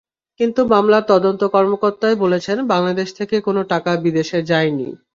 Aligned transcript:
কিন্তু 0.39 0.61
মামলার 0.65 1.03
তদন্ত 1.07 1.41
কর্মকর্তাই 1.55 2.15
বলেছেন, 2.15 2.57
বাংলাদেশ 2.67 3.09
থেকে 3.19 3.35
কোনো 3.41 3.61
টাকা 3.71 3.91
বিদেশে 4.05 4.39
যায়নি। 4.43 4.87